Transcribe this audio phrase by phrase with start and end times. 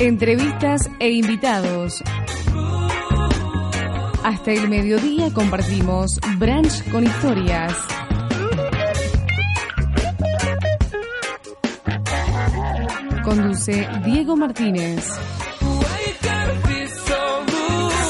[0.00, 2.02] Entrevistas e invitados.
[4.24, 7.74] Hasta el mediodía compartimos Branch con historias.
[13.22, 15.04] Conduce Diego Martínez.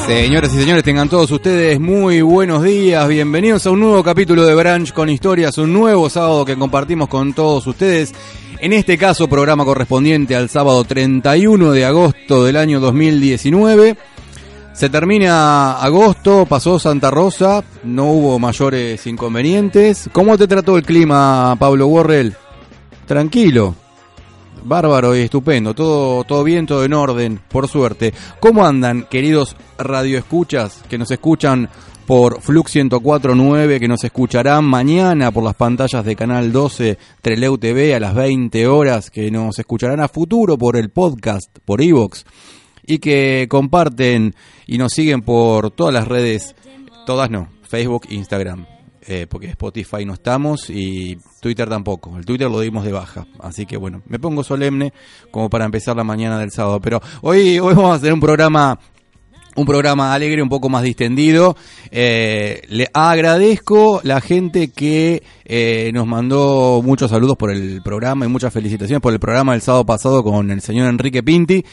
[0.06, 3.08] Señoras y señores, tengan todos ustedes muy buenos días.
[3.08, 7.32] Bienvenidos a un nuevo capítulo de Branch con historias, un nuevo sábado que compartimos con
[7.32, 8.14] todos ustedes.
[8.62, 13.96] En este caso, programa correspondiente al sábado 31 de agosto del año 2019.
[14.74, 20.10] Se termina agosto, pasó Santa Rosa, no hubo mayores inconvenientes.
[20.12, 22.36] ¿Cómo te trató el clima, Pablo Worrell?
[23.06, 23.74] Tranquilo,
[24.62, 28.12] bárbaro y estupendo, todo, todo bien, todo en orden, por suerte.
[28.40, 31.70] ¿Cómo andan, queridos radioescuchas que nos escuchan
[32.06, 37.94] por Flux 1049, que nos escucharán mañana por las pantallas de Canal 12 Treleu TV
[37.94, 42.24] a las 20 horas, que nos escucharán a futuro por el podcast, por Evox,
[42.86, 44.34] y que comparten
[44.66, 46.54] y nos siguen por todas las redes,
[47.06, 48.66] todas no, Facebook, Instagram,
[49.06, 52.16] eh, porque Spotify no estamos y Twitter tampoco.
[52.16, 53.26] El Twitter lo dimos de baja.
[53.38, 54.92] Así que bueno, me pongo solemne
[55.30, 56.80] como para empezar la mañana del sábado.
[56.80, 58.78] Pero hoy, hoy vamos a hacer un programa
[59.56, 61.56] un programa alegre, un poco más distendido.
[61.90, 68.28] Eh, le agradezco la gente que eh, nos mandó muchos saludos por el programa y
[68.28, 71.64] muchas felicitaciones por el programa del sábado pasado con el señor Enrique Pinti.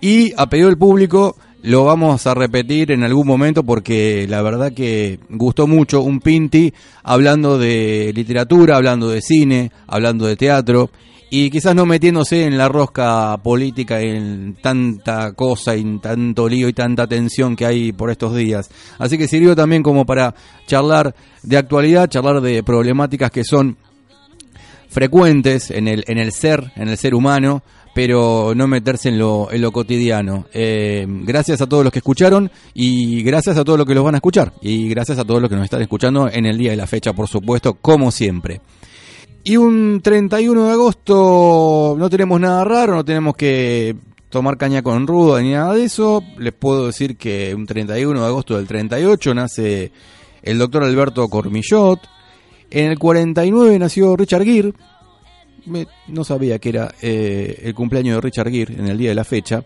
[0.00, 4.72] Y a pedido del público, lo vamos a repetir en algún momento porque la verdad
[4.72, 10.90] que gustó mucho un Pinti hablando de literatura, hablando de cine, hablando de teatro
[11.34, 16.74] y quizás no metiéndose en la rosca política en tanta cosa y tanto lío y
[16.74, 18.68] tanta tensión que hay por estos días.
[18.98, 20.34] Así que sirvió también como para
[20.66, 23.78] charlar de actualidad, charlar de problemáticas que son
[24.90, 27.62] frecuentes en el, en el ser, en el ser humano,
[27.94, 30.44] pero no meterse en lo, en lo cotidiano.
[30.52, 34.16] Eh, gracias a todos los que escucharon y gracias a todos los que los van
[34.16, 36.76] a escuchar y gracias a todos los que nos están escuchando en el día de
[36.76, 38.60] la fecha, por supuesto, como siempre.
[39.44, 43.96] Y un 31 de agosto no tenemos nada raro, no tenemos que
[44.28, 46.22] tomar caña con ruda ni nada de eso.
[46.38, 49.92] Les puedo decir que un 31 de agosto del 38 nace
[50.42, 52.00] el doctor Alberto Cormillot.
[52.70, 54.72] En el 49 nació Richard Gere,
[56.08, 59.24] no sabía que era eh, el cumpleaños de Richard Gere en el día de la
[59.24, 59.64] fecha.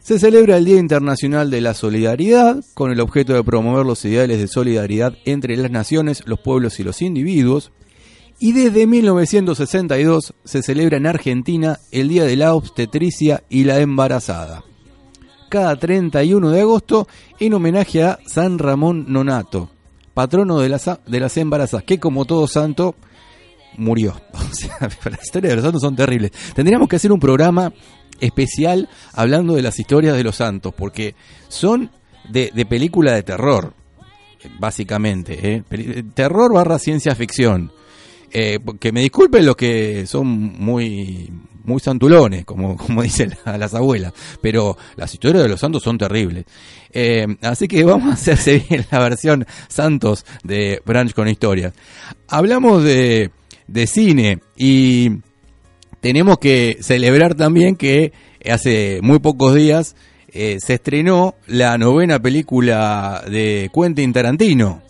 [0.00, 4.38] Se celebra el Día Internacional de la Solidaridad con el objeto de promover los ideales
[4.38, 7.72] de solidaridad entre las naciones, los pueblos y los individuos.
[8.40, 14.62] Y desde 1962 se celebra en Argentina el Día de la Obstetricia y la Embarazada.
[15.48, 17.08] Cada 31 de agosto
[17.40, 19.70] en homenaje a San Ramón Nonato,
[20.14, 22.94] patrono de las, de las embarazadas, que como todo santo
[23.76, 24.20] murió.
[24.50, 26.32] O sea, las historias de los santos son terribles.
[26.54, 27.70] Tendríamos que hacer un programa
[28.18, 31.14] especial hablando de las historias de los santos, porque
[31.48, 31.90] son
[32.28, 33.74] de, película de terror,
[34.58, 35.62] básicamente.
[35.70, 36.02] ¿eh?
[36.14, 37.70] Terror barra ciencia ficción.
[38.30, 41.30] Eh, que me disculpen los que son muy
[41.64, 46.46] muy santulones, como, como dicen las abuelas, pero las historias de los santos son terribles.
[46.90, 51.74] Eh, así que vamos a hacerse bien la versión Santos de Branch con historias.
[52.26, 53.30] Hablamos de,
[53.66, 55.10] de cine y
[56.00, 58.12] tenemos que celebrar también que
[58.50, 59.94] hace muy pocos días
[60.30, 64.82] eh, se estrenó la novena película de Quentin Tarantino.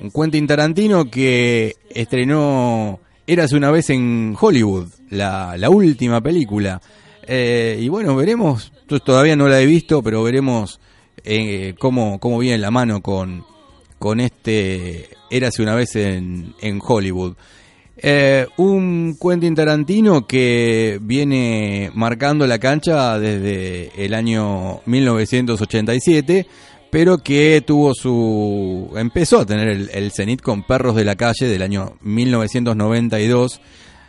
[0.00, 6.80] Un Quentin Tarantino que estrenó Eras una vez en Hollywood, la, última película.
[7.26, 8.72] Eh, y bueno, veremos,
[9.04, 10.80] todavía no la he visto, pero veremos
[11.22, 13.44] eh, cómo, cómo viene la mano con,
[13.98, 17.36] con este Érase una vez en, en Hollywood.
[18.02, 26.46] Eh, un Quentin Tarantino que viene marcando la cancha desde el año 1987,
[26.90, 31.62] pero que tuvo su empezó a tener el, cenit con Perros de la calle del
[31.62, 33.60] año 1992.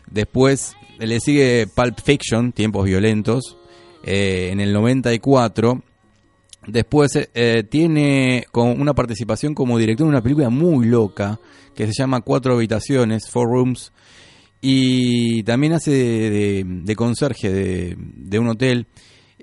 [0.10, 3.58] Después le sigue Pulp Fiction, Tiempos Violentos,
[4.04, 5.82] eh, en el 94.
[6.68, 11.40] Después eh, tiene con una participación como director en una película muy loca
[11.76, 13.92] que se llama Cuatro Habitaciones, Four Rooms,
[14.62, 18.86] y también hace de, conserje de, un hotel.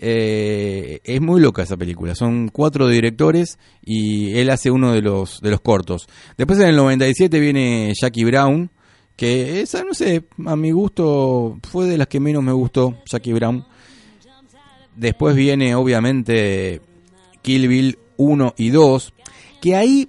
[0.01, 2.15] Eh, es muy loca esa película.
[2.15, 6.07] Son cuatro directores y él hace uno de los, de los cortos.
[6.37, 8.71] Después en el 97 viene Jackie Brown,
[9.17, 13.33] que esa, no sé, a mi gusto fue de las que menos me gustó, Jackie
[13.33, 13.65] Brown.
[14.95, 16.81] Después viene obviamente
[17.43, 19.15] Kill Bill 1 y 2,
[19.61, 20.09] que ahí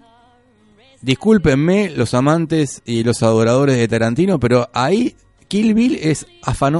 [1.01, 5.15] discúlpenme los amantes y los adoradores de Tarantino, pero ahí
[5.47, 6.27] Kill Bill es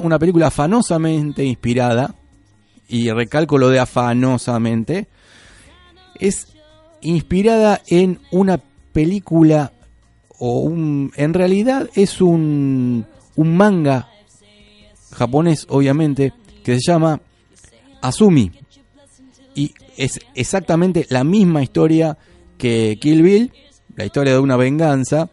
[0.03, 2.18] una película afanosamente inspirada
[2.89, 5.07] y recalco lo de afanosamente,
[6.15, 6.47] es
[7.01, 8.59] inspirada en una
[8.91, 9.71] película
[10.39, 13.05] o un, en realidad es un,
[13.35, 14.09] un manga
[15.13, 16.33] japonés, obviamente,
[16.63, 17.21] que se llama
[18.01, 18.51] Asumi.
[19.53, 22.17] Y es exactamente la misma historia
[22.57, 23.51] que Kill Bill,
[23.95, 25.29] la historia de una venganza,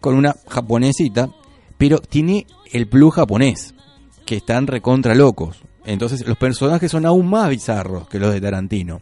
[0.00, 1.30] con una japonesita,
[1.78, 3.74] pero tiene el plus japonés,
[4.26, 5.62] que están recontra locos.
[5.84, 9.00] Entonces los personajes son aún más bizarros que los de Tarantino.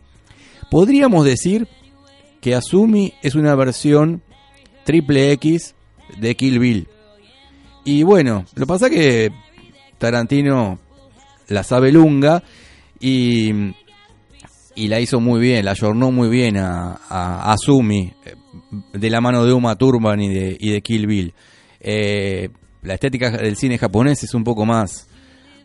[0.71, 1.69] Podríamos decir
[2.41, 4.23] que Asumi es una versión
[4.85, 5.75] triple X
[6.19, 6.89] de Kill Bill.
[7.85, 9.31] Y bueno, lo pasa que
[9.99, 10.79] Tarantino
[11.49, 12.43] la sabe lunga
[12.99, 13.53] y,
[14.75, 18.13] y la hizo muy bien, la ayornó muy bien a, a, eh,
[18.93, 21.35] de la mano de Uma Thurman y de, y de Kill Bill.
[21.81, 22.49] Eh,
[22.83, 25.09] la estética del cine japonés es un poco más,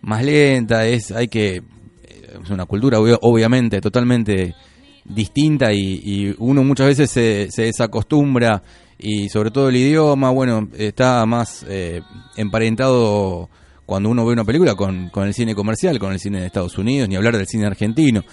[0.07, 4.55] más lenta, es, hay que, es una cultura obviamente totalmente
[5.03, 8.63] distinta y, uno muchas veces se, se, desacostumbra
[8.97, 12.01] y sobre todo el idioma, bueno, está más eh,
[12.37, 13.49] emparentado
[13.85, 16.77] cuando uno ve una película con, con, el cine comercial, con el cine de Estados
[16.77, 18.23] Unidos, ni hablar del cine argentino.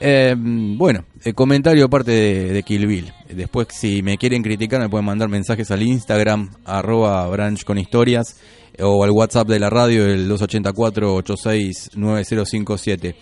[0.00, 3.12] Eh, bueno, el comentario aparte de, de, Kill Bill.
[3.28, 8.36] Después, si me quieren criticar, me pueden mandar mensajes al Instagram, arroba branch con historias,
[8.80, 13.14] o al WhatsApp de la radio, el 284-869057.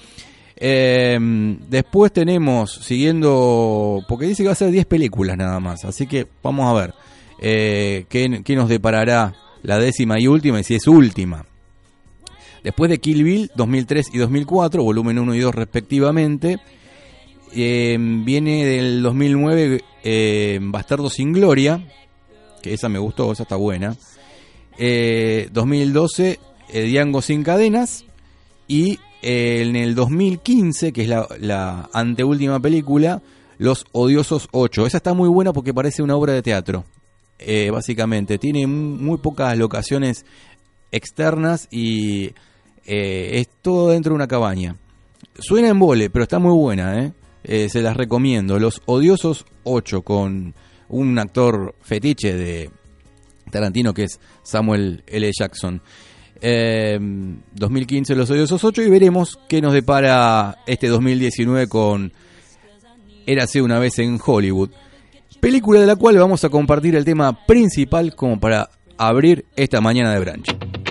[0.64, 1.19] Eh,
[1.69, 6.26] después tenemos, siguiendo, porque dice que va a ser 10 películas nada más, así que
[6.43, 6.94] vamos a ver
[7.40, 11.46] eh, qué, qué nos deparará la décima y última, y si es última.
[12.62, 16.58] Después de Kill Bill 2003 y 2004, volumen 1 y 2 respectivamente,
[17.55, 21.84] eh, viene del 2009 eh, Bastardo sin Gloria,
[22.62, 23.96] que esa me gustó, esa está buena.
[24.78, 26.38] 2012
[26.69, 28.04] eh, Diango sin cadenas
[28.66, 33.22] y en el 2015, que es la, la anteúltima película,
[33.58, 34.86] Los Odiosos 8.
[34.86, 36.84] Esa está muy buena porque parece una obra de teatro,
[37.70, 38.38] básicamente.
[38.38, 40.24] Tiene muy pocas locaciones
[40.92, 42.32] externas y
[42.84, 44.76] eh, es todo dentro de una cabaña.
[45.38, 47.12] Suena en vole, pero está muy buena, ¿eh?
[47.44, 47.69] ¿eh?
[47.69, 48.58] se las recomiendo.
[48.58, 50.54] Los Odiosos 8 con
[50.88, 52.70] un actor fetiche de
[53.52, 55.31] Tarantino que es Samuel L.
[55.32, 55.81] Jackson.
[56.43, 62.12] 2015 em, Los Odiosos 8 y veremos qué nos depara este 2019 con
[63.26, 64.70] Érase una vez en Hollywood.
[65.38, 70.12] Película de la cual vamos a compartir el tema principal como para abrir esta mañana
[70.12, 70.81] de branch.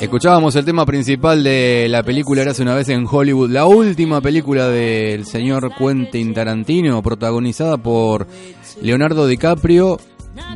[0.00, 4.68] Escuchábamos el tema principal de la película Era una vez en Hollywood, la última película
[4.68, 8.26] del señor Quentin Tarantino, protagonizada por
[8.82, 9.98] Leonardo DiCaprio,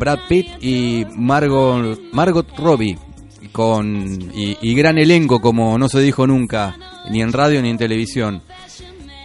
[0.00, 2.99] Brad Pitt y Margot, Margot Robbie,
[3.52, 6.76] con, y, y gran elenco como no se dijo nunca,
[7.11, 8.42] ni en radio ni en televisión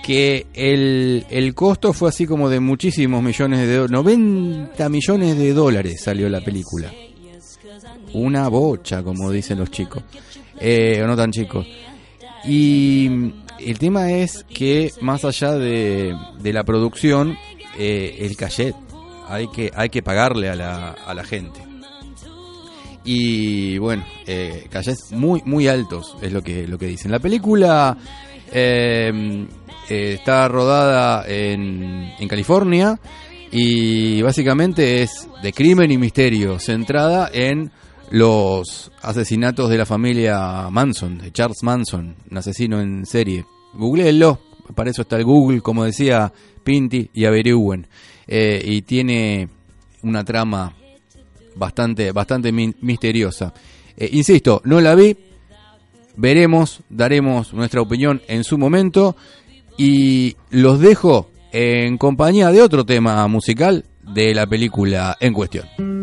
[0.04, 6.02] que el, el, costo fue así como de muchísimos millones de 90 millones de dólares
[6.02, 6.94] salió la película
[8.14, 10.04] una bocha, como dicen los chicos,
[10.60, 11.66] eh, o no tan chicos.
[12.46, 13.10] Y
[13.60, 17.38] el tema es que más allá de, de la producción,
[17.78, 18.76] eh, el cachet,
[19.28, 21.68] hay que, hay que pagarle a la, a la gente.
[23.04, 27.10] Y bueno, eh, callets muy, muy altos, es lo que, lo que dicen.
[27.10, 27.98] La película
[28.52, 29.48] eh,
[29.90, 33.00] eh, está rodada en, en California
[33.50, 37.72] y básicamente es de crimen y misterio, centrada en
[38.12, 43.46] los asesinatos de la familia Manson, de Charles Manson, un asesino en serie.
[43.74, 44.40] Googleenlo,
[44.76, 46.32] para eso está el Google, como decía
[46.64, 47.88] Pinti, y averigüen.
[48.28, 49.50] Eh, y tiene
[50.04, 50.74] una trama
[51.56, 53.54] bastante, bastante misteriosa.
[53.96, 55.18] Eh, insisto, no la vi,
[56.16, 59.16] veremos, daremos nuestra opinión en su momento
[59.78, 65.97] y los dejo en compañía de otro tema musical de la película en cuestión.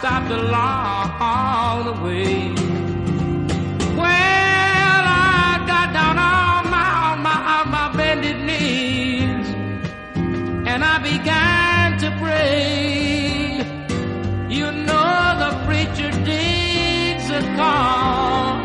[0.00, 2.54] stopped along the way.
[4.00, 9.46] Well, I got down on my, on my, on my bended knees
[10.70, 13.60] and I began to pray.
[14.48, 15.12] You know,
[15.44, 18.60] the preacher needs a call.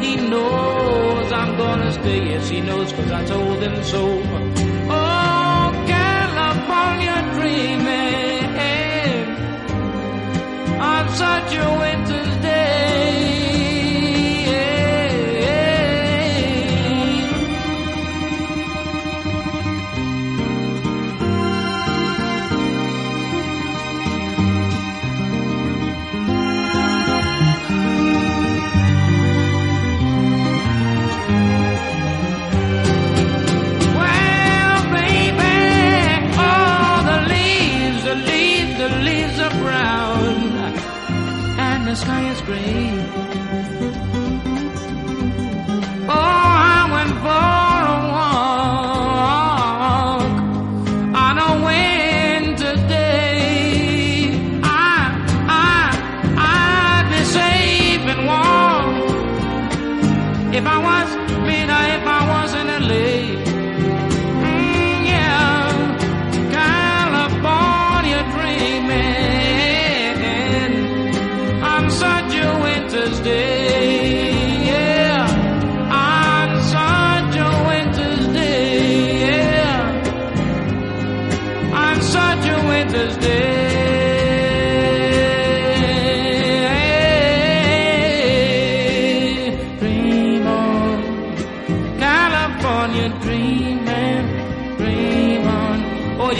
[0.00, 2.30] He knows I'm gonna stay.
[2.30, 4.43] Yes, he knows, cause I told him so.
[11.14, 11.93] upside your window.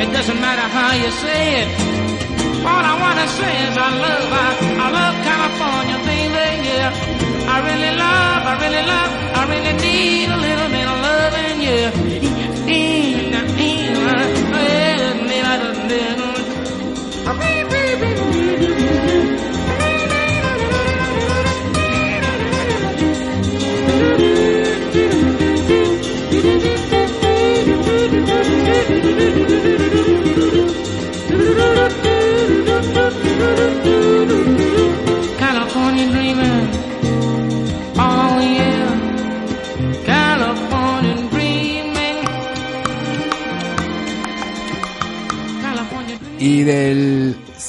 [0.00, 1.68] It doesn't matter how you say it.
[2.64, 4.48] All I wanna say is I love, I,
[4.84, 6.90] I love California, baby, yeah.
[7.54, 11.90] I really love, I really love, I really need a little bit of loving, yeah.
[12.66, 14.18] Need, a need, I
[18.30, 18.51] need,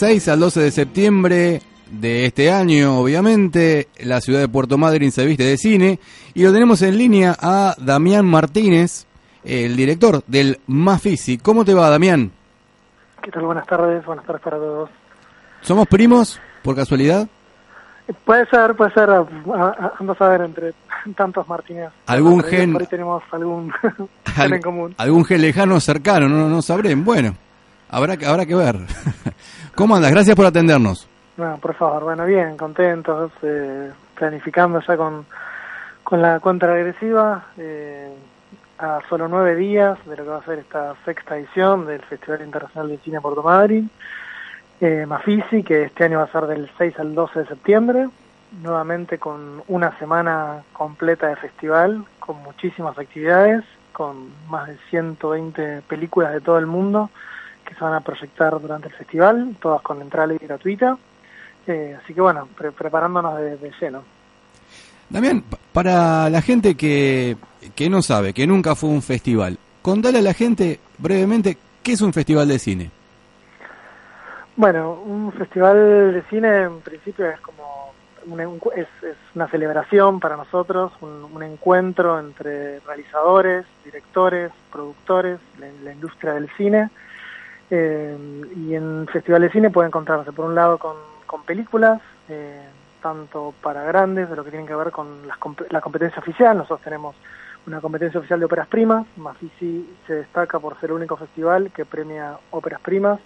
[0.03, 5.25] 6 al 12 de septiembre de este año, obviamente, la ciudad de Puerto Madryn se
[5.25, 5.97] viste de cine
[6.33, 9.07] y lo tenemos en línea a Damián Martínez,
[9.45, 11.37] el director del Mafisi.
[11.37, 12.33] ¿Cómo te va, Damián?
[13.21, 13.43] ¿Qué tal?
[13.43, 14.89] Buenas tardes, buenas tardes para todos.
[15.61, 17.25] ¿Somos primos, por casualidad?
[18.25, 20.73] Puede ser, puede ser, vamos a ver, entre
[21.15, 21.91] tantos Martínez.
[22.07, 22.73] ¿Algún gen?
[22.73, 23.71] Por ahí tenemos algún
[24.35, 24.95] gen en común.
[24.97, 26.27] ¿Algún gen lejano cercano?
[26.27, 27.05] No, no sabrén.
[27.05, 27.37] Bueno,
[27.93, 28.75] habrá que, habrá que ver.
[29.75, 30.11] ¿Cómo andas?
[30.11, 31.07] Gracias por atendernos.
[31.37, 35.25] No, por favor, bueno, bien, contentos, eh, planificando ya con,
[36.03, 38.13] con la cuenta regresiva, eh,
[38.77, 42.41] a solo nueve días de lo que va a ser esta sexta edición del Festival
[42.41, 43.89] Internacional de Cine Puerto Madryn,
[44.81, 48.09] eh, Mafisi, que este año va a ser del 6 al 12 de septiembre,
[48.61, 56.33] nuevamente con una semana completa de festival, con muchísimas actividades, con más de 120 películas
[56.33, 57.09] de todo el mundo
[57.65, 60.97] que se van a proyectar durante el festival, todas con entrada gratuita.
[61.67, 64.03] Eh, así que bueno, preparándonos de, lleno.
[65.09, 67.37] Damián, para la gente que,
[67.75, 72.01] que no sabe, que nunca fue un festival, contale a la gente brevemente qué es
[72.01, 72.91] un festival de cine.
[74.55, 77.93] Bueno, un festival de cine en principio es como
[78.27, 78.43] una,
[78.75, 78.87] es,
[79.35, 86.89] una celebración para nosotros, un, encuentro entre realizadores, directores, productores, la, la industria del cine.
[87.75, 88.15] Eh,
[88.55, 90.93] y en Festival de Cine puede encontrarse por un lado con
[91.33, 92.61] con películas, eh,
[93.01, 95.07] tanto para grandes, de lo que tienen que ver con
[95.71, 96.55] la competencia oficial.
[96.55, 97.15] Nosotros tenemos
[97.65, 99.07] una competencia oficial de óperas primas.
[99.17, 103.19] Mafisi se destaca por ser el único festival que premia óperas primas,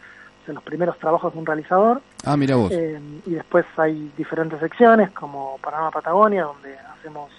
[0.48, 2.02] de los primeros trabajos de un realizador.
[2.24, 2.72] Ah, mira vos.
[2.72, 7.30] Eh, y después hay diferentes secciones, como Panamá Patagonia, donde hacemos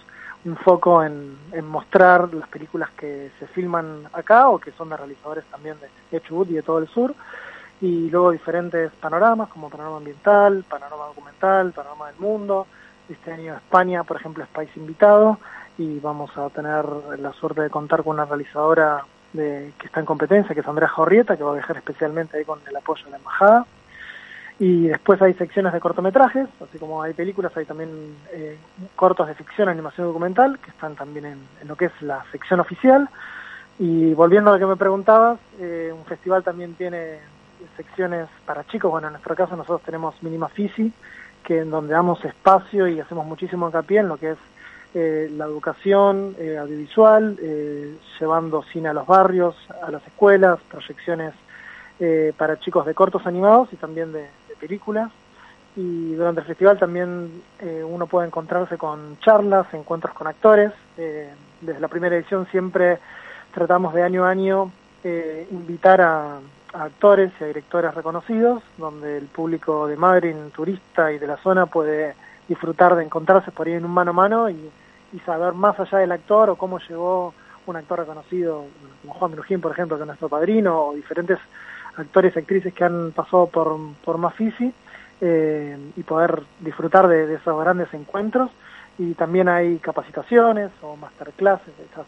[0.49, 5.45] un foco en, mostrar las películas que se filman acá o que son de realizadores
[5.47, 5.77] también
[6.11, 7.15] de Chubut y de todo el sur
[7.81, 12.67] y luego diferentes panoramas como panorama ambiental, panorama documental, panorama del mundo.
[13.09, 15.39] Este año España, por ejemplo, es país invitado
[15.79, 16.85] y vamos a tener
[17.19, 20.89] la suerte de contar con una realizadora de, que está en competencia, que es Andrea
[20.89, 23.67] Jorrieta, que va a viajar especialmente ahí con el apoyo de la embajada.
[24.59, 28.59] Y después hay secciones de cortometrajes, así como hay películas, hay también eh,
[28.97, 33.09] cortos de ficción, animación documental, que están también en, lo que es la sección oficial.
[33.79, 37.19] Y volviendo a lo que me preguntabas, eh, un festival también tiene
[37.77, 38.91] secciones para chicos.
[38.91, 40.93] Bueno, en nuestro caso nosotros tenemos Minima Fisi,
[41.45, 44.39] que en donde damos espacio y hacemos muchísimo hincapié en lo que es
[44.95, 51.35] eh, la educación eh, audiovisual, eh, llevando cine a los barrios, a las escuelas, proyecciones
[52.37, 55.11] para chicos de cortos animados y también de películas.
[55.77, 57.43] Y durante el festival también
[57.87, 60.73] uno puede encontrarse con charlas, encuentros con actores.
[60.97, 62.99] desde la primera edición siempre
[63.55, 64.73] tratamos de año a año
[65.51, 66.41] invitar a,
[66.73, 71.67] actores y a directores reconocidos, donde el público de Madrid, turista y de la zona
[71.67, 72.15] puede
[72.49, 74.71] disfrutar de encontrarse por ahí en un mano a mano y,
[75.25, 77.33] saber más allá del actor o cómo llegó
[77.67, 78.67] un actor reconocido,
[79.01, 81.39] como Juan Minujín, por ejemplo, que es nuestro padrino, o diferentes
[81.99, 84.73] actores y actrices que han pasado por, por Mafisi,
[85.21, 88.51] eh, y poder disfrutar de, esos grandes encuentros.
[88.99, 92.07] Y también hay capacitaciones o masterclasses, estos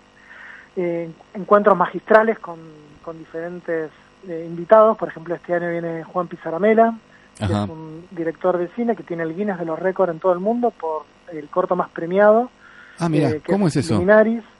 [0.77, 2.59] eh, encuentros magistrales con,
[3.03, 3.91] con diferentes
[4.29, 4.97] eh, invitados.
[4.97, 6.95] Por ejemplo, este año viene Juan Pizaramela,
[7.39, 10.33] que es un director de cine que tiene el Guinness de los récords en todo
[10.33, 12.51] el mundo por el corto más premiado.
[12.99, 14.03] Ah, mira, eh, ¿cómo es, eso?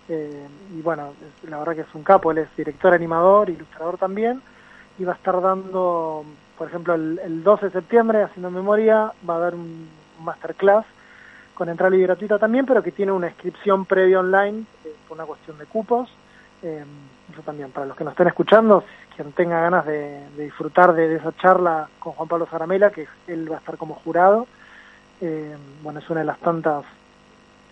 [0.09, 1.13] Eh, y bueno,
[1.49, 4.41] la verdad que es un capo, él es director, animador, ilustrador también,
[5.05, 6.25] va a estar dando,
[6.57, 9.89] por ejemplo, el, 12 de septiembre, haciendo memoria, va a dar un
[10.23, 10.85] masterclass
[11.55, 14.65] con entrada y gratuita también, pero que tiene una inscripción previa online,
[15.09, 16.09] por una cuestión de cupos.
[16.63, 18.85] eso también, para los que nos estén escuchando,
[19.15, 23.57] quien tenga ganas de, disfrutar de, esa charla con Juan Pablo Zaramela, que él va
[23.57, 24.47] a estar como jurado.
[25.21, 26.85] Eh, bueno, es una de las tantas,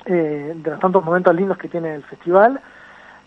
[0.05, 2.61] eh, de los tantos momentos lindos que tiene el festival.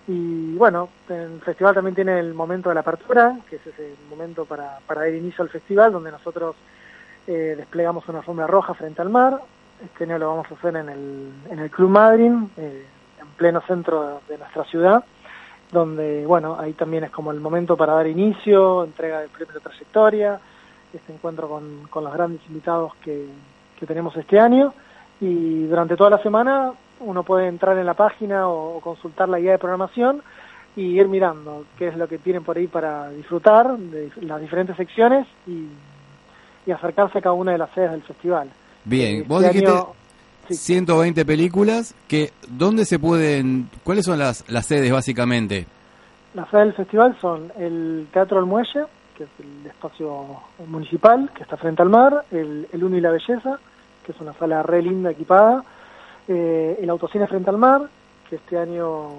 [0.08, 4.46] Y bueno, el festival también tiene el momento de la apertura, que es ese momento
[4.46, 6.56] para, para dar inicio al festival, donde nosotros
[7.28, 9.40] eh, desplegamos una alfombra roja frente al mar.
[9.84, 14.22] Este año lo vamos a hacer en el, en el Club Madryn, en pleno centro
[14.28, 15.04] de nuestra ciudad
[15.72, 19.62] donde, bueno, ahí también es como el momento para dar inicio, entrega del premio de
[19.62, 20.40] trayectoria,
[20.94, 23.28] este encuentro con, los grandes invitados que
[23.88, 24.74] tenemos este año
[25.22, 29.52] y durante toda la semana uno puede entrar en la página o, consultar la guía
[29.52, 30.22] de programación
[30.76, 34.78] y ir mirando qué es lo que tienen por ahí para disfrutar de las diferentes
[34.78, 35.68] secciones y,
[36.66, 38.50] y acercarse a cada una de las sedes del festival.
[38.86, 39.72] Bien, este vos dijiste
[40.50, 45.66] 120 películas que ¿dónde se pueden cuáles son las, las sedes básicamente?
[46.34, 48.86] Las sedes del festival son el Teatro El Muelle,
[49.18, 50.26] que es el espacio
[50.68, 53.60] municipal, que está frente al mar, el, el Uno y la Belleza,
[54.06, 55.64] que es una sala re linda, equipada,
[56.28, 57.82] eh, el Autocine frente al mar,
[58.30, 59.10] que este año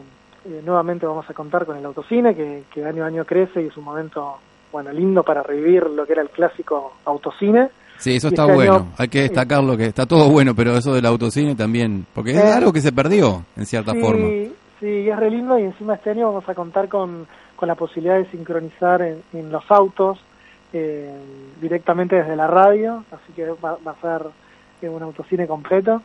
[0.45, 3.67] eh, nuevamente vamos a contar con el Autocine, que, que año a año crece y
[3.67, 4.39] es un momento,
[4.73, 7.69] bueno, lindo para revivir lo que era el clásico Autocine.
[7.99, 8.75] Sí, eso Y está este bueno.
[8.75, 12.39] año- Hay que destacarlo que está todo bueno, pero eso del autocine también, porque es
[12.39, 14.27] Eh, algo que se perdió en cierta sí, forma.
[14.81, 18.17] Sí, es re lindo y encima este año vamos a contar con, con la posibilidad
[18.17, 20.19] de sincronizar en, en los autos
[20.73, 21.15] eh,
[21.61, 24.27] directamente desde la radio, así que va, va a ser
[24.81, 26.03] eh, un autocine completo.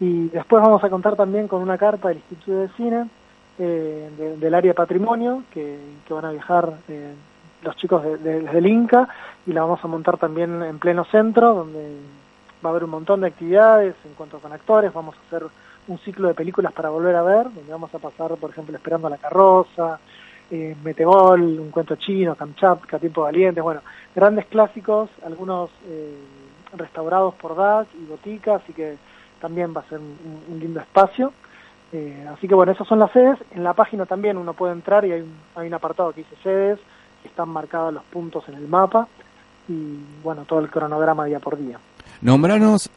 [0.00, 3.08] Y después vamos a contar también con una carta del Instituto de Cine
[3.58, 7.12] eh, de- del área patrimonio que, que van a viajar eh,
[7.62, 9.08] los chicos de- de- desde el Inca
[9.46, 11.96] y la vamos a montar también en pleno centro donde
[12.64, 15.48] va a haber un montón de actividades en cuanto con actores, vamos a hacer
[15.88, 19.06] un ciclo de películas para volver a ver, donde vamos a pasar, por ejemplo, Esperando
[19.08, 19.98] a la carroza,
[20.50, 23.80] eh, Metegol, un cuento chino, Kamchatka, Tiempo Valiente, bueno,
[24.14, 26.16] grandes clásicos, algunos eh,
[26.76, 28.96] restaurados por DAC y Botica, así que
[29.40, 31.32] también va a ser un, un lindo espacio.
[31.92, 33.38] Eh, así que bueno, esas son las sedes.
[33.52, 36.36] En la página también uno puede entrar y hay un, hay un apartado que dice
[36.42, 36.78] sedes,
[37.24, 39.08] están marcados los puntos en el mapa
[39.68, 41.78] y bueno, todo el cronograma día por día.
[42.20, 42.90] Nombranos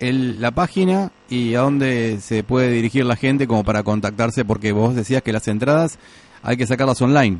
[0.00, 4.72] el, la página y a dónde se puede dirigir la gente como para contactarse, porque
[4.72, 5.98] vos decías que las entradas
[6.42, 7.38] hay que sacarlas online.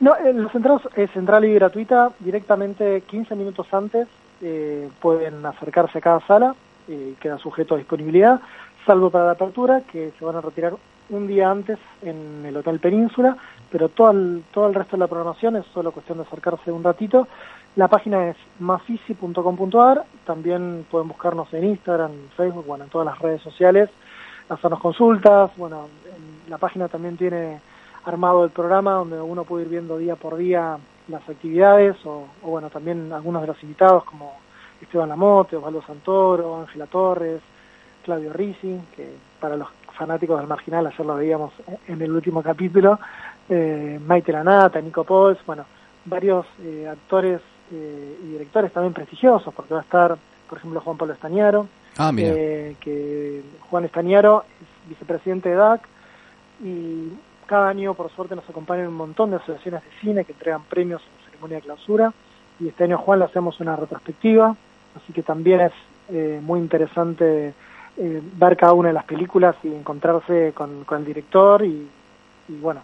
[0.00, 4.08] No, eh, los centros es central y gratuita, directamente 15 minutos antes
[4.40, 6.54] eh, pueden acercarse a cada sala,
[6.90, 8.40] eh, queda sujeto a disponibilidad,
[8.84, 10.74] salvo para la apertura, que se van a retirar
[11.10, 13.36] un día antes en el Hotel Península,
[13.70, 16.82] pero todo el, todo el resto de la programación es solo cuestión de acercarse un
[16.82, 17.28] ratito.
[17.76, 23.40] La página es mafisi.com.ar, también pueden buscarnos en Instagram, Facebook, bueno, en todas las redes
[23.42, 23.88] sociales,
[24.48, 27.60] hacernos consultas, bueno, en la página también tiene
[28.04, 32.50] armado el programa donde uno puede ir viendo día por día las actividades o, o
[32.50, 34.32] bueno, también algunos de los invitados como
[34.80, 37.40] Esteban Lamote, Osvaldo Santoro, Ángela Torres,
[38.04, 41.52] Claudio Risi, que para los fanáticos del Marginal ayer lo veíamos
[41.86, 42.98] en el último capítulo,
[43.48, 45.64] eh, Maite Lanata, Nico Pols, bueno,
[46.06, 47.40] varios eh, actores
[47.72, 50.16] eh, y directores también prestigiosos, porque va a estar,
[50.48, 51.66] por ejemplo, Juan Pablo Estañaro,
[51.98, 52.30] Ah, mira.
[52.34, 55.82] eh, que Juan Estañaro es vicepresidente de DAC
[56.64, 57.08] y
[57.46, 61.02] cada año, por suerte, nos acompañan un montón de asociaciones de cine que entregan premios
[61.02, 62.12] en la ceremonia de clausura
[62.60, 64.54] y este año, Juan, le hacemos una retrospectiva,
[64.96, 65.72] así que también es
[66.08, 67.54] eh, muy interesante
[67.96, 71.88] eh, ver cada una de las películas y encontrarse con, con el director y,
[72.48, 72.80] y, bueno,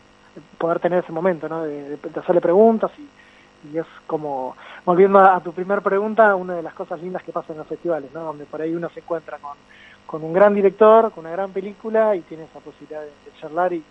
[0.59, 1.65] poder tener ese momento, ¿no?
[1.65, 6.63] De, hacerle preguntas y, y es como, volviendo a, a tu primera pregunta, una de
[6.63, 8.21] las cosas lindas que pasa en los festivales, ¿no?
[8.25, 9.57] Donde por ahí uno se encuentra con,
[10.07, 13.73] con un gran director, con una gran película y tiene esa posibilidad de, de charlar
[13.73, 13.83] y,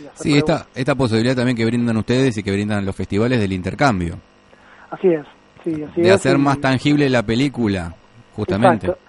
[0.00, 3.40] y hacer Sí, esta, esta posibilidad también que brindan ustedes y que brindan los festivales
[3.40, 4.16] del intercambio.
[4.90, 5.24] Así es,
[5.64, 6.14] sí, así de es.
[6.14, 7.94] hacer y- más tangible la película,
[8.34, 8.86] justamente.
[8.86, 9.08] Exacto.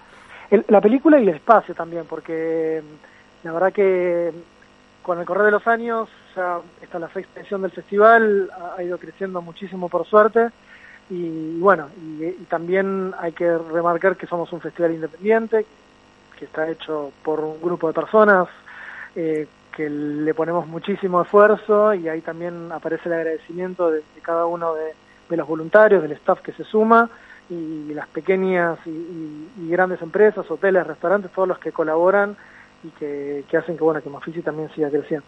[0.50, 5.24] El- la película y el espacio también, porque mm, la verdad que mm, con el
[5.26, 9.42] correr de los años, ya está la sexta edición del festival, ha, ha ido creciendo
[9.42, 10.48] muchísimo por suerte,
[11.10, 11.88] y bueno,
[12.18, 15.66] y, y también hay que remarcar que somos un festival independiente,
[16.38, 18.48] que está hecho por un grupo de personas,
[19.14, 24.46] eh, que le ponemos muchísimo esfuerzo y ahí también aparece el agradecimiento de, de cada
[24.46, 24.92] uno de,
[25.28, 27.08] de los voluntarios, del staff que se suma
[27.50, 32.36] y las pequeñas y, y- y grandes empresas, hoteles, restaurantes, todos los que colaboran
[32.82, 35.26] y que, que hacen que bueno que Mafisi también siga creciendo.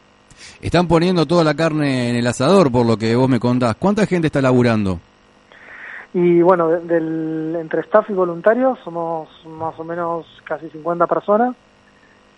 [0.61, 3.77] Están poniendo toda la carne en el asador, por lo que vos me contás.
[3.77, 4.99] ¿Cuánta gente está laburando?
[6.15, 11.55] Y bueno, de- del, entre staff y voluntarios somos más o menos casi 50 personas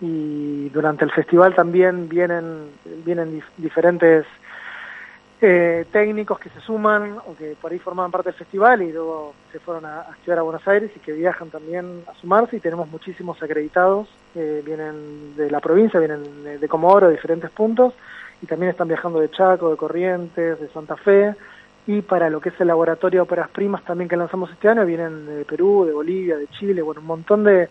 [0.01, 2.69] y durante el festival también vienen,
[3.05, 4.25] vienen dif- diferentes
[5.41, 9.33] eh, técnicos que se suman o que por ahí formaban parte del festival y luego
[9.51, 12.59] se fueron a, a estudiar a Buenos Aires y que viajan también a sumarse y
[12.59, 17.93] tenemos muchísimos acreditados, eh, vienen de la provincia, vienen de, de Comodoro, de diferentes puntos
[18.41, 21.33] y también están viajando de Chaco, de Corrientes, de Santa Fe
[21.87, 24.85] y para lo que es el laboratorio de óperas primas también que lanzamos este año
[24.85, 27.69] vienen de Perú, de Bolivia, de Chile, bueno, un montón de,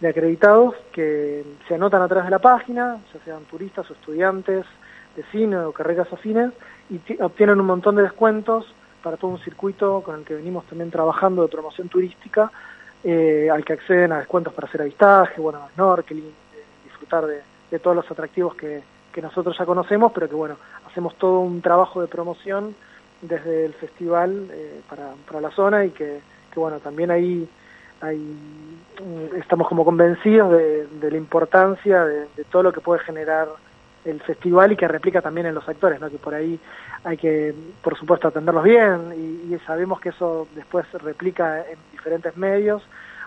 [0.00, 4.64] de acreditados que se anotan a través de la página, ya sean turistas o estudiantes
[5.16, 6.52] de cine o carreras afines,
[6.90, 8.66] y ti- obtienen un montón de descuentos
[9.02, 12.50] para todo un circuito con el que venimos también trabajando de promoción turística,
[13.02, 17.96] eh, al que acceden a descuentos para hacer avistaje, bueno, snorkeling, eh, disfrutar de, todos
[17.96, 22.08] los atractivos que, que nosotros ya conocemos, pero que bueno, hacemos todo un trabajo de
[22.08, 22.74] promoción
[23.22, 26.20] desde el festival eh, para, para la zona y que,
[26.52, 27.48] que bueno, también ahí
[28.00, 33.48] hay, mm, estamos como convencidos de, de la importancia de todo lo que puede generar
[34.04, 36.08] el festival y que replica también en los actores, ¿no?
[36.08, 36.58] que por ahí
[37.04, 42.82] hay que, por supuesto, atenderlos bien y, sabemos que eso después replica en diferentes medios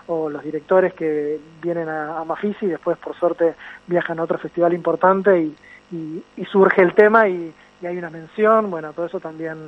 [0.08, 3.54] o los directores que vienen a, a Mafisi y después, por suerte,
[3.86, 5.54] viajan a otro festival importante y,
[5.92, 9.58] y, surge el tema y, hay una mención, bueno, todo eso también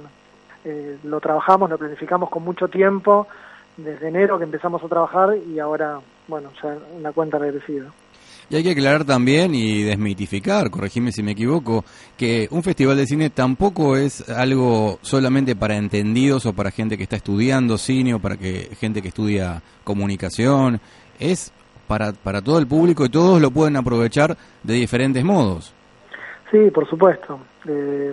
[0.64, 3.26] eh, lo trabajamos, lo planificamos con mucho tiempo,
[3.76, 7.92] desde enero que empezamos a trabajar y ahora, bueno, ya una cuenta regresiva.
[8.48, 11.84] Y hay que aclarar también y desmitificar, corregime si me equivoco,
[12.16, 17.02] que un festival de cine tampoco es algo solamente para entendidos o para gente que
[17.02, 20.80] está estudiando cine o para que gente que estudia comunicación,
[21.18, 21.52] es
[21.88, 25.74] para, para todo el público y todos lo pueden aprovechar de diferentes modos.
[26.50, 27.40] Sí, por supuesto.
[27.68, 28.12] Eh,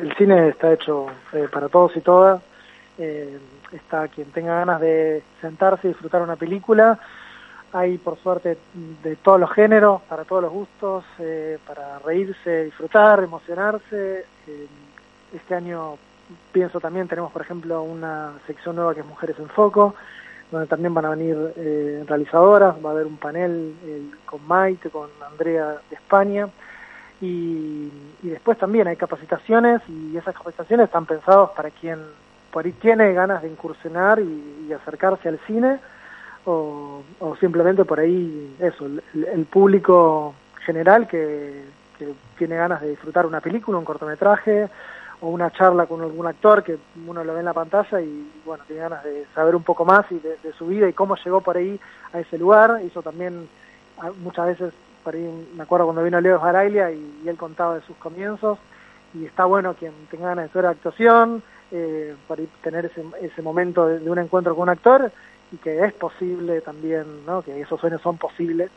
[0.00, 2.40] el cine está hecho eh, para todos y todas.
[2.98, 3.38] Eh,
[3.72, 6.98] está quien tenga ganas de sentarse y disfrutar una película
[7.74, 8.56] hay por suerte
[9.02, 14.24] de todos los géneros, para todos los gustos, eh, para reírse, disfrutar, emocionarse.
[14.46, 14.66] Eh,
[15.34, 15.96] este año
[16.52, 19.96] pienso también, tenemos por ejemplo una sección nueva que es Mujeres en Foco,
[20.52, 23.74] donde también van a venir eh, realizadoras, va a haber un panel
[24.24, 26.48] con Maite, con Andrea de España.
[27.20, 27.90] Y,
[28.22, 31.98] después también hay capacitaciones y esas capacitaciones están pensadas para quien
[32.52, 35.78] por ahí tiene ganas de incursionar y acercarse al cine
[36.46, 37.02] o,
[37.40, 41.64] simplemente por ahí eso, el, público general que,
[42.36, 44.68] tiene ganas de disfrutar una película, un cortometraje
[45.20, 46.76] o una charla con algún actor que
[47.06, 50.04] uno lo ve en la pantalla y bueno, tiene ganas de saber un poco más
[50.10, 51.80] y de, su vida y cómo llegó por ahí
[52.12, 52.80] a ese lugar.
[52.82, 53.48] Eso también
[54.00, 57.82] ah, muchas veces, por ahí me acuerdo cuando vino Leo Jaraglia y, él contaba de
[57.82, 58.58] sus comienzos
[59.14, 63.86] y está bueno quien tenga ganas de hacer actuación, eh, para tener ese, ese momento
[63.86, 65.10] de, un encuentro con un actor
[65.54, 67.42] y que es posible también, ¿no?
[67.42, 68.70] que esos sueños son posibles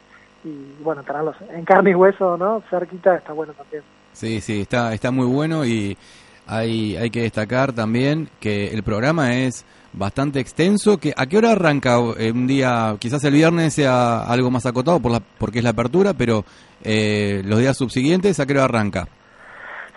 [0.44, 2.62] y bueno, estarán en carne y hueso, ¿no?
[2.70, 3.84] Cerquita está bueno también.
[4.13, 5.98] Sí, sí, está, está muy bueno y
[6.46, 10.98] hay, hay que destacar también que el programa es bastante extenso.
[10.98, 12.96] Que, ¿A qué hora arranca eh, un día?
[13.00, 16.46] Quizás el viernes sea algo más acotado por la, porque es la apertura, pero
[16.84, 19.08] eh, los días subsiguientes, ¿a qué hora arranca?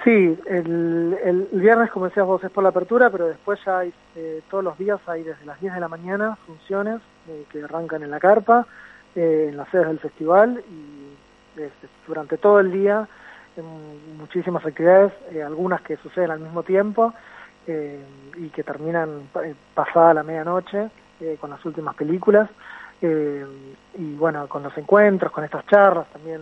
[0.05, 3.93] Sí, el, el, viernes, como decías vos, es por la apertura, pero después ya hay,
[4.17, 8.03] eh, todos los días hay desde las 10 de la mañana funciones eh, que arrancan
[8.03, 8.67] en la carpa,
[9.15, 13.07] eh, en las sedes del festival y este, durante todo el día
[14.17, 15.13] muchísimas actividades,
[15.45, 17.13] algunas que suceden al mismo tiempo
[17.67, 19.29] y que terminan
[19.75, 20.89] pasada la medianoche
[21.41, 22.49] con las últimas películas
[23.03, 26.41] y bueno, con los encuentros, con estas charlas también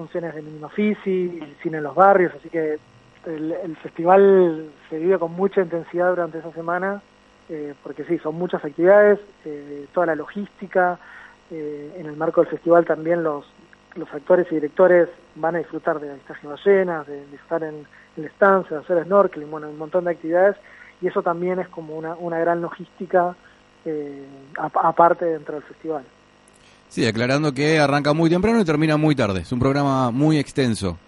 [0.00, 2.78] funciones de Minimo Fisi, cine en los barrios, así que
[3.26, 7.02] el, festival se vive con mucha intensidad durante esa semana,
[7.50, 10.98] eh, porque sí, son muchas actividades, eh, toda la logística,
[11.50, 13.44] eh, en el marco del festival también los,
[13.94, 17.86] los actores y directores van a disfrutar de avistaje ballenas, de, de estar en,
[18.16, 20.56] la estancia, de hacer snorkeling, bueno, un montón de actividades,
[21.02, 23.36] y eso también es como una, una gran logística
[24.56, 26.04] aparte dentro del festival.
[26.90, 29.42] Sí, aclarando que arranca muy temprano y termina muy tarde.
[29.42, 30.98] Es un programa muy extenso.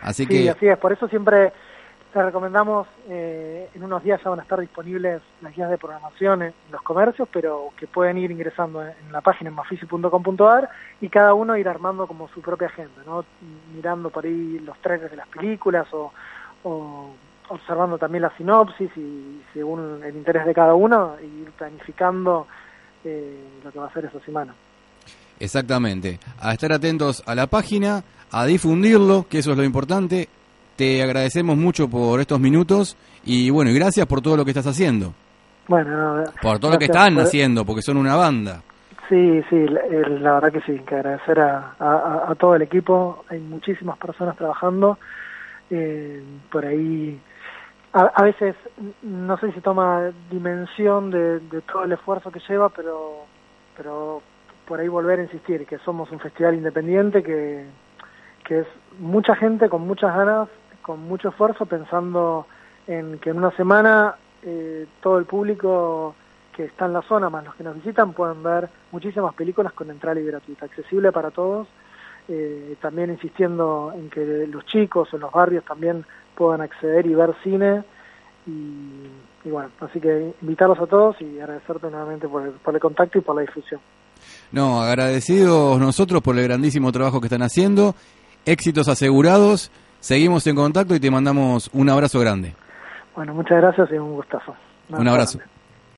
[0.00, 0.78] Así sí, así es.
[0.78, 1.52] Por eso siempre
[2.10, 6.42] te recomendamos, eh, en unos días ya van a estar disponibles las guías de programación
[6.42, 10.70] en los comercios, pero que pueden ir ingresando en la página en mafisi.com.ar
[11.02, 13.22] y cada uno ir armando como su propia agenda, ¿no?
[13.74, 16.10] Mirando por ahí los trailers de las películas o,
[17.48, 22.46] observando también la sinopsis y según el interés de cada uno, ir planificando
[23.04, 24.54] eh, lo que va a ser esa semana.
[25.40, 26.20] Exactamente.
[26.38, 30.28] A estar atentos a la página, a difundirlo, que eso es lo importante.
[30.76, 34.66] Te agradecemos mucho por estos minutos y bueno, y gracias por todo lo que estás
[34.66, 35.14] haciendo.
[35.66, 38.62] Bueno, por todo lo que están haciendo, porque son una banda.
[39.08, 43.24] Sí, sí, la, verdad que sí, que agradecer a, todo el equipo.
[43.28, 44.98] Hay muchísimas personas trabajando.
[45.70, 47.20] Eh, por ahí,
[47.92, 48.56] a, veces
[49.02, 53.26] no sé si toma dimensión de, de todo el esfuerzo que lleva, pero
[53.76, 54.22] pero
[54.70, 57.64] por ahí volver a insistir, que somos un festival independiente, que,
[58.44, 58.66] que es
[59.00, 60.48] mucha gente con muchas ganas,
[60.80, 62.46] con mucho esfuerzo, pensando
[62.86, 66.14] en que en una semana eh, todo el público
[66.54, 69.90] que está en la zona, más los que nos visitan, puedan ver muchísimas películas con
[69.90, 71.66] entrada y gratuita, accesible para todos.
[72.28, 76.04] Eh, también insistiendo en que los chicos en los barrios también
[76.36, 77.82] puedan acceder y ver cine.
[78.46, 83.22] Y, bueno, así que invitarlos a todos y agradecerte nuevamente por por el contacto y
[83.22, 83.80] por la difusión.
[84.52, 87.94] No, agradecidos nosotros por el grandísimo trabajo que están haciendo.
[88.44, 89.70] Éxitos asegurados.
[90.00, 92.54] Seguimos en contacto y te mandamos un abrazo grande.
[93.14, 94.54] Bueno, muchas gracias y un gustazo.
[94.88, 95.38] un abrazo.